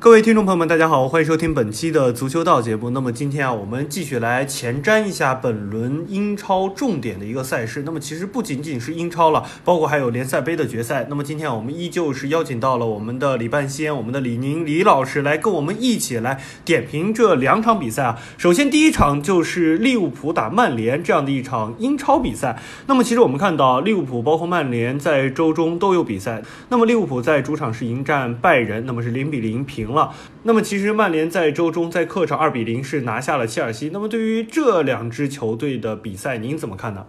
[0.00, 2.88] 各位听众朋友们，大家好，欢迎收听本期的足球道节目。
[2.88, 7.82] 那么今天啊，我们继续来前瞻一下本轮英超重点的一个赛事。
[7.84, 11.06] 那么其实不仅仅是英超了，包括还有联赛杯的决赛。
[11.10, 18.18] 那么今天我们依旧是邀请到了我们的李半仙、我们的李宁李老师来跟我们一起来点评这两场比赛啊。
[18.38, 22.58] 首先第一场就是利物浦打曼联这样的一场英超比赛。
[22.86, 26.42] 那么其实我们看到利物浦包括曼联在周中都有比赛。
[26.70, 29.89] 那么利物浦在主场是迎战拜仁，那么是零比零平。
[29.92, 33.90] 了，那么其实曼联在周中在客场二比零是拿下了切尔西。
[33.92, 37.06] 那么对于这两支球队的比赛，您怎么看呢？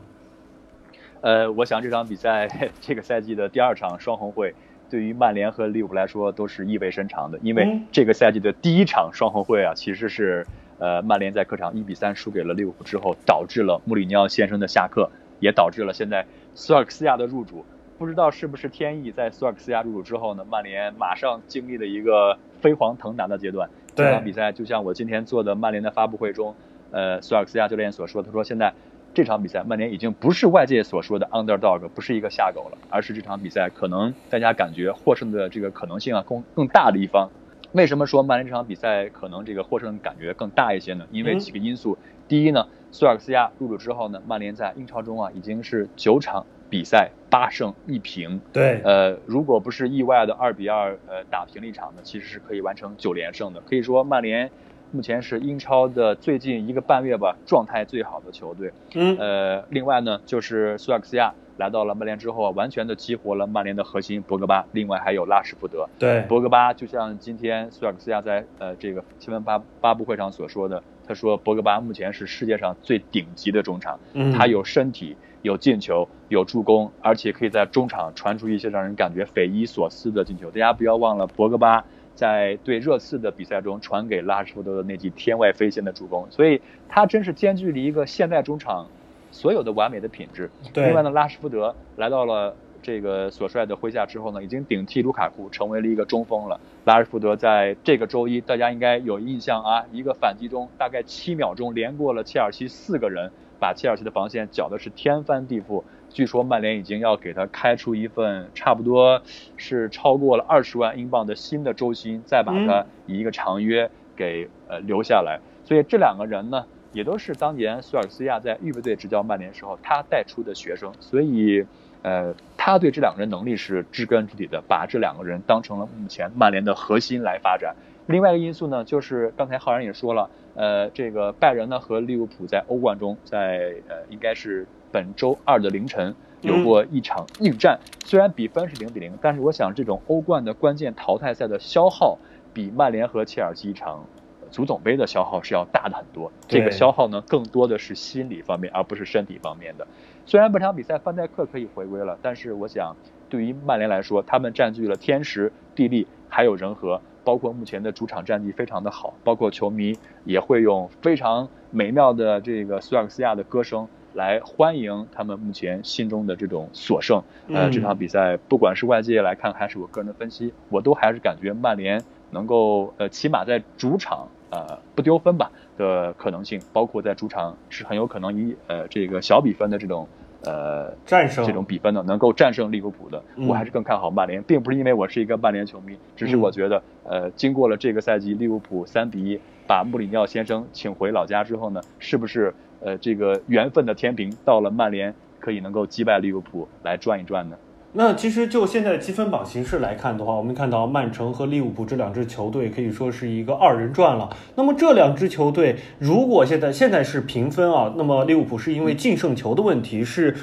[1.21, 2.47] 呃，我想这场比赛
[2.81, 4.55] 这个赛季的第二场双红会，
[4.89, 10.45] 对于曼联和利物浦来说都是意味深长的，因为这个赛季的第一场双红会啊，其实是
[10.79, 17.63] 呃曼联在客场一比三输给了利物浦之后，导致了穆里尼奥先生的下课，也导致了现在索尔克斯亚的入主。
[17.99, 23.69] 不知道是不是天意，在索尔克斯亚入主之后呢，曼联马上经历了一个飞黄腾达的阶段。
[23.93, 26.55] 这场比赛就像我今天做的曼联的发布会中，
[26.91, 28.73] 呃，索尔克斯亚教练所说，他说现在
[29.13, 37.29] 这场比赛曼联已经不是外界所说的 underdog，不是一个下狗了，而是这场比赛可能大家感觉获胜的这个可能性啊更更大的一方。
[37.73, 41.05] 为什么说曼联这场比赛可能这个获胜感觉更大一些呢？
[41.11, 41.97] 因为几个因素。
[42.27, 46.45] 第一呢，索尔克斯亚入主之后呢，曼联在英超中啊已经是九场。
[46.71, 53.59] 比赛八胜一平，对，呃，如果不是意外的二比二，呃，打平了一场呢，其实是可以完成九连胜的。
[53.59, 54.49] 可以说，曼联
[54.91, 58.71] 目前是英超的最近一个半月吧状态最好的球队。
[58.95, 65.89] 嗯，呃，另外呢，就是苏亚克斯亚来到了曼联之后啊，完全的激活了曼联的核心博格巴，另外还有拉什福德。
[65.99, 73.99] 对，博格巴就像今天苏亚克斯亚在呃这个新闻发发布会上所说的，他说博格巴目前是世界上最顶级的中场，
[74.33, 75.17] 他有身体。
[75.41, 80.51] 有进球，有助攻，而且可以在中场传出一些让人感觉匪夷所思的进球。
[80.51, 88.87] 大家不要忘了，博格巴在对热刺的比赛中传给拉什福德的那记天外飞仙的助攻，所以他真是兼具了一个现代中场
[89.31, 90.49] 所有的完美的品质。
[90.75, 96.59] 另外呢，拉什福德来到了这个所帅的麾下之后呢，已经顶替卢卡库成为了一个中锋了。
[96.85, 103.31] 拉什福德在这个周一，大家应该有印象啊，一个反击中大概七秒钟连过了切尔西四个人。
[103.61, 109.21] 把切尔西的防线搅的是天翻地覆，据说曼联已经要给他开出一份差不多
[109.55, 115.39] 是超过了二十万英镑的新的周薪，再把他以一个长约给呃留下来。
[115.63, 121.63] 所以这两个人呢，也都是当年苏尔斯亚在预备队执教曼联时候他带出的学生，所以
[122.01, 127.75] 呃他对这两个人能力是知根知底的，把这两个人当成了目前曼联的核心来发展。
[128.07, 130.29] 另外一个因素呢，就是刚才浩然也说了。
[130.53, 137.79] 呃，这个拜仁呢和利物浦在欧冠中，在呃应该是本周二的凌晨有过一场硬战。
[138.03, 142.17] 虽然比分是零比零，但是我想这种欧冠的关键淘汰赛的消耗，
[142.53, 144.05] 比曼联和切尔西一场
[144.49, 146.29] 足总杯的消耗是要大的很多。
[146.49, 149.87] 这个消耗呢，更多的是心理方面，而不是身体方面的。
[150.25, 152.93] 虽然本场比赛范戴克可以回归了，但是我想
[153.29, 156.99] 对于曼联来说，他们占据了天时地利还有人和。
[157.23, 167.21] 包括目前的主场战绩非常的好，包括球迷也会用非常美妙的这个苏尔克斯亚的歌声来欢迎他们目前心中的这种所胜。
[167.49, 180.07] 呃，这场比赛不管是外界来看还是我个人的分析，我都还是感觉曼联能够呃起码在主场呃不丢分吧的可能性，包括在主场是很有可能以呃这个小比分的这种。
[180.43, 197.55] 呃，战胜这种比分呢，能够战胜利物浦的，我还是更看好曼联，并不是因为我是一个曼联球迷，只是我觉得，呃，经过了这个赛季利物浦三比一把穆里尼奥先生请回老家之后呢，是不是呃这个缘分的天平到了曼联可以能够击败利物浦来转一转呢？
[197.93, 204.29] 那其实就现在积分榜形势来看的话，我们看到曼城和利物浦这两支球队可以说是一个二人转了。
[204.55, 210.37] 那么这两支球队如果现在现在是平分啊，那么利物浦是因为净胜球的问题是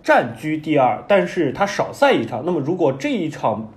[0.00, 2.44] 占居第二，但是他少赛一场。
[2.46, 3.72] 那么如果这一场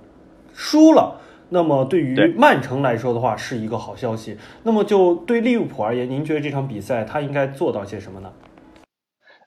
[0.53, 1.19] 输了，
[1.49, 4.37] 那么对于曼城来说的话是一个好消息。
[4.61, 8.31] 那么就对利物浦而言，您觉得这场比赛他应该做到些什么呢？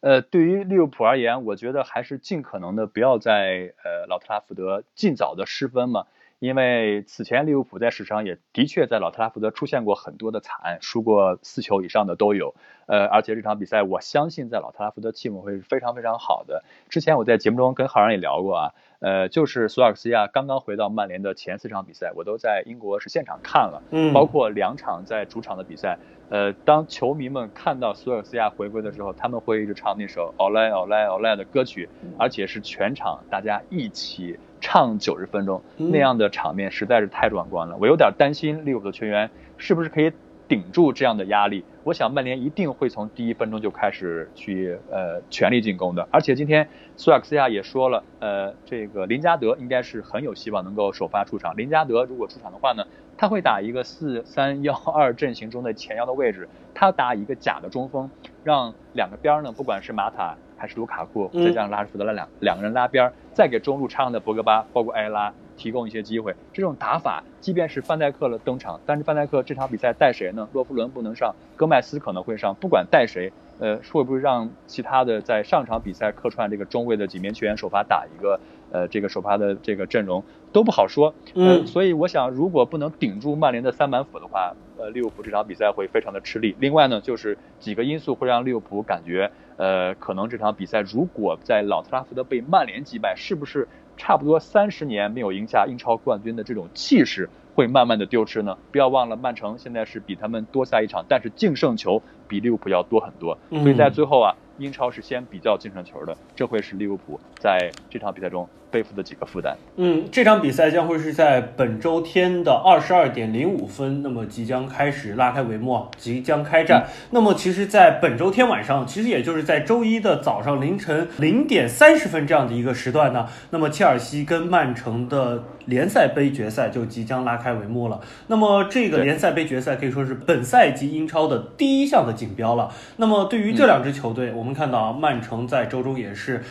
[0.02, 6.06] 呃，对于利物浦而言，我觉得还是尽可能的不要在呃老特拉福德尽早的失分嘛，
[6.40, 12.56] 因为此前利物浦在史上也的确在老特拉福德出现过很多的惨案，输过四球以上的都有。
[12.86, 16.64] 呃，而且这场比赛我相信在老特拉福德气氛会是非常非常好的。
[16.88, 25.98] 之前我在节目中跟浩然也聊过啊，呃，就是索尔斯亚刚刚回到曼联的前四场比赛，我都在英国是现场看了，嗯包括两场在主场的比赛。
[26.28, 37.76] 呃，当球迷们看到索尔斯亚回归的时候，他们会一直唱那首《奥莱奥莱奥莱》的歌曲，而且是全场大家一起唱九十分钟，嗯那样的场面实在是太壮观了。
[37.78, 39.28] 我有点担心利物浦的球员
[39.58, 40.10] 是不是可以
[40.52, 41.64] 顶住这样的压力。
[41.82, 46.06] 我想曼联一定会从第一分钟就开始去呃全力进攻的。
[46.10, 51.56] 而且今天苏亚克斯亚也说了，呃，这个林加德应该是很有希望能够首发出场。
[51.56, 52.84] 林加德如果出场的话呢，
[53.16, 58.10] 他会打一个四三幺二阵型中的前腰的位置，他打一个假的中锋，
[58.44, 66.32] 让两个边儿呢，不管是马塔还是卢卡库，嗯再加上拉什福德拉两两个人拉边儿，再给中路插上的博格巴，包括埃拉提供一些机会。
[66.52, 70.48] 这种打法，即便是范戴克了登场，但是范戴克这场比赛带谁呢？
[70.52, 73.32] 洛夫伦不能上，戈麦斯可能会上，不管带谁。
[73.62, 78.40] 呃，会不会让其他的在上场比赛客串这个中卫的几名球员首发打一个
[78.72, 81.14] 呃这个首发的这个阵容都不好说。
[81.34, 86.56] 呃嗯所以我想，如果不能顶住曼联的三板斧的话，呃，利物浦这场比赛会非常的吃力。
[86.58, 98.56] 另外呢，就是几个因素会让利物浦感觉，呃，可能这场比赛如果在老特拉福德被曼联击败，是不是差不多三十年没有赢下英超冠军的这种气势会慢慢的丢失呢？
[98.70, 103.36] 不要忘了，曼城现在是比他们多下一场，但是净胜球比利物浦要多很多。
[103.50, 109.56] 所以在最后啊，英超是先比较净胜球的，这会是利物浦在这场比赛中背负的几个负担。
[109.76, 116.86] 嗯，这场比赛将会是在本周天的二十二点零五分，那么即将开始拉开帷幕啊，即将开战。
[117.10, 128.00] 那么其实，在本周天晚上，其实也就是在周一的早上凌晨零点三十分这样的一个时段呢，那么切尔西跟曼城的联赛杯决赛就即将拉开帷幕了。
[128.28, 132.72] 那么这个联赛杯决赛可以说是本赛季英超的第一项的锦标了。
[132.96, 136.42] 那么对于这两支球队，我们看到啊曼城在周中也是。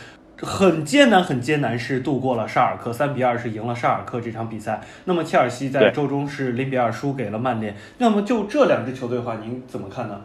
[0.42, 4.82] 很艰难，很艰难，是度过了沙尔克，三比二是赢了沙尔克这场比赛。
[5.06, 7.76] 那么切尔西在周中是零比二输给了曼联。
[8.00, 10.22] 那么就这两支球队的话，您怎么看呢？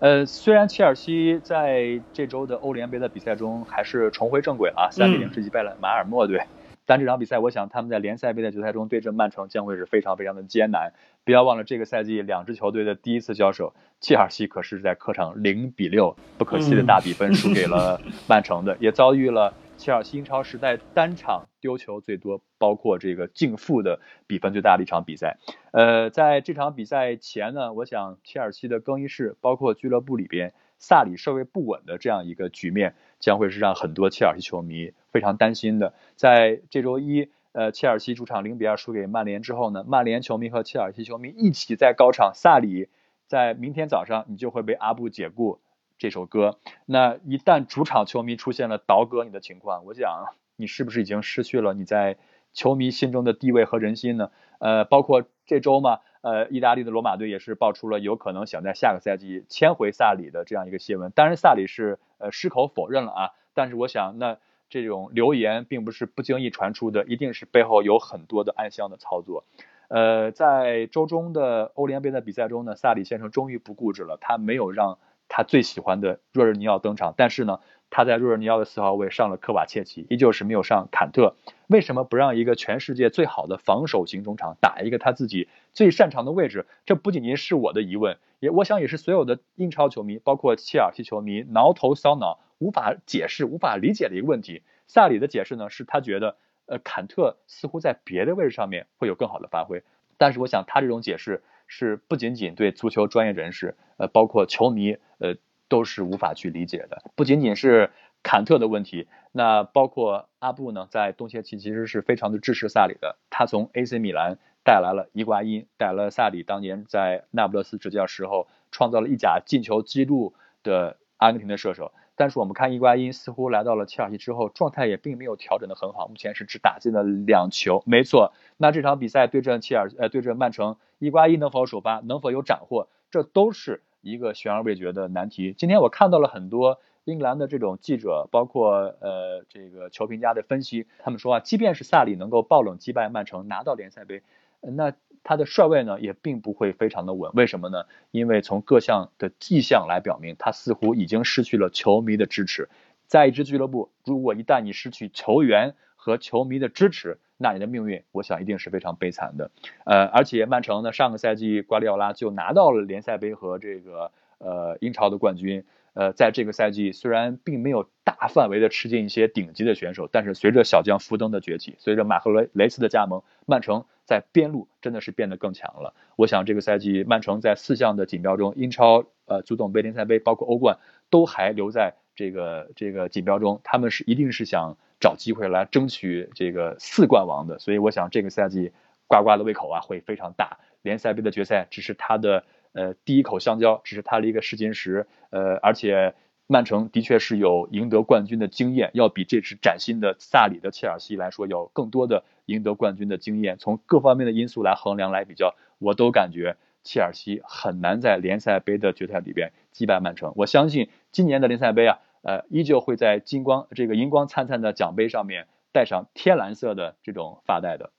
[0.00, 6.42] 呃，虽然切尔西在这周的欧联杯的比赛中还是重回正轨了啊，三比零是击败了马尔默队，
[6.86, 10.92] 但这场比赛我想他们在联赛杯的决赛中对阵曼城将会是非常非常的艰难。
[11.28, 25.36] 不要忘了这个赛季两支球队的第一次交手，切尔西可是在客场零比六不可惜的大比分输给了 曼城的，也遭遇了切尔西英超时代单场丢球最多，包括这个净负的比分最大的一场比赛。
[25.72, 35.92] 呃，在这场比赛前呢，我想切尔西的更衣室，包括俱乐部里边，萨里稍微不稳的这样一个局面，将会是让很多切尔西球迷非常担心的。
[36.16, 42.88] 在这周一，呃，切尔西主场零比二输给曼联之后呢，曼联球迷和切尔西球迷一起在高唱萨里，
[43.26, 45.60] 在明天早上你就会被阿布解雇
[45.96, 46.58] 这首歌。
[46.86, 52.18] 那一旦主场球迷出现了倒戈你的情况，我想你是不是已经失去了你在
[52.52, 54.30] 球迷心中的地位和人心呢？
[54.58, 61.10] 呃，包括这周嘛，呃，意大利的罗马队也是爆出了有可能想在下个赛季签回萨里的这样一个新闻。
[61.12, 64.38] 当然，萨里是呃矢口否认了啊，但是我想那
[64.70, 69.44] 这种流言并不是不经意传出的，一定是背后有很多的暗箱的操作。
[69.88, 74.98] 呃，在周中的欧联杯的比赛中呢，萨里先生终于不固执了，他没有让
[75.28, 81.36] 他最喜欢的若日尼奥登场，但是呢，他在若日尼奥的四号位上了科瓦切奇，依旧是没有上坎特。
[81.68, 86.66] 为什么不让一个全世界最好的防守型中场打一个他自己最擅长的位置？
[86.84, 94.62] 这不仅仅是我的疑问，也我想也是所有的英超球迷，包括切尔西球迷挠头搔脑、无法解释、无法理解的一个问题。
[94.86, 96.36] 萨里的解释呢，是他觉得，
[96.66, 99.82] 呃，坎特似乎在别的位置上面会有更好的发挥。
[100.16, 105.36] 但是我想他这种解释是不仅仅对足球专业人士，呃，包括球迷，呃，
[105.68, 107.02] 都是无法去理解的。
[107.14, 107.90] 不仅仅是
[108.22, 113.16] 坎特的问题，那包括阿布呢，在冬歇期其实是非常的支持萨里的。
[113.30, 121.92] 他从 AC 米兰带来了伊瓜因，带来了萨里当年在那不勒斯执教时候创造了一甲进球纪录的阿根廷的射手。
[122.18, 127.82] 但是我们看伊瓜因似乎来到了切尔西之后，状态也并没有调整的很好，目前是只打进了两球。
[127.86, 135.54] 没错，那这场比赛对阵切尔呃对阵曼城，伊瓜因能否首发，能否有斩获，这都是一个悬而未决的难题。
[135.56, 144.22] 今天我看到了很多英格兰的这种记者，包括呃这个球评家的分析，他们说啊，即便是萨里能够爆冷击败曼城拿到联赛杯，
[144.60, 144.92] 那
[145.24, 147.32] 他的帅位呢也并不会非常的稳。
[147.34, 147.84] 为什么呢？
[148.10, 152.68] 因为从各项的迹象来表明，他似乎已经失去了球迷的支持。
[153.06, 159.50] 在一支俱乐部，如果一旦你失去球员和球迷的支持，那你的命运，我想一定是非常悲惨的。
[159.84, 165.64] 呃，而且曼城呢，上个赛季瓜迪奥拉就拿到了联赛杯和这个呃英超的冠军。
[165.98, 175.94] 呃，在这个赛季虽然并没有大范围的吃进一些顶级的选手，但是随着小将福登的崛起，随着马赫雷雷斯的加盟，曼城在边路真的是变得更强了。
[176.14, 180.78] 我想这个赛季曼城在四项的锦标中，英超、呃足总杯、联赛杯，包括欧冠，
[181.10, 187.58] 都还留在这个这个锦标中，他们是一定是想找机会来争取这个四冠王的。
[187.58, 188.70] 所以我想这个赛季
[189.08, 190.58] 呱呱的胃口啊会非常大。
[190.82, 192.44] 联赛杯的决赛只是他的。
[192.72, 196.14] 呃，第一口香蕉只是他的一个试金石，呃，而且
[196.46, 203.58] 曼城的确是有赢得冠军的经验，要比这支崭新的萨里的切尔西来说，有更多的赢得冠军的经验。
[203.58, 210.32] 从各方面的因素来衡量来比较，我都感觉切尔西很难在联赛杯的决赛里边击败曼城。
[210.36, 217.90] 我相信今年的联赛杯啊，呃，依旧会在金光这个银光灿灿的奖杯上面带上天蓝色的这种发带的。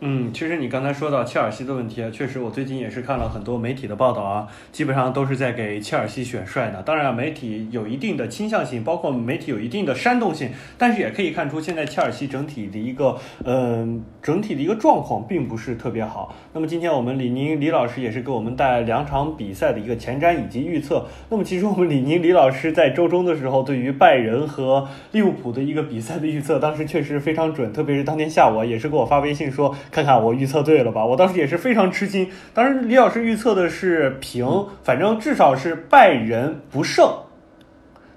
[0.00, 6.82] 嗯，其实你刚才说到切尔西的问题啊，确实我最近也是看了很多媒体的报道啊，基本上都是在给切尔西选帅的。
[6.82, 16.34] 当然，媒体有一定的倾向性，包括媒体有一定的煽动性，但是也可以看出现在切尔西整体的一个，嗯，整体的一个状况并不是特别好。
[16.52, 21.06] 那么今天我们李宁李老师也是给我们带来两场比赛的一个前瞻以及预测。
[21.30, 29.74] 那么其实我们李宁李老师在周中的时候对于拜仁和利物浦的一个比赛的预测，当时确实非常准，特别是当天下午也是给我发微信说。
[29.90, 31.04] 看看我预测对了吧？
[31.04, 32.30] 我当时也是非常吃惊。
[32.52, 37.08] 当时李老师预测的是平，反正至少是拜仁不胜。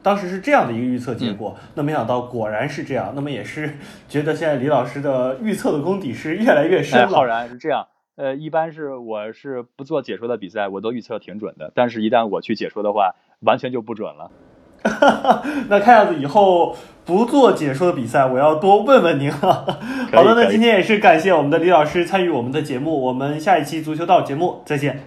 [0.01, 1.57] 当时是这样的一个预测结果。
[1.75, 3.11] 那没想到果然是这样。
[3.15, 7.07] 那么也是觉得现在李老师的预测的功底是越来越深了。
[7.07, 7.87] 浩然是这样。
[8.15, 11.71] 呃，一般是我是不做解说的比赛，我都预测挺准的。
[11.73, 14.29] 但是，一旦我去解说的话，完全就不准了。
[15.69, 19.79] 那看样子以后不做解说的比赛，我要多问问您了。
[20.13, 25.03] 好的，那今天也是感谢我们的李老师参与我们的节目，我们下一期足球道节目再见。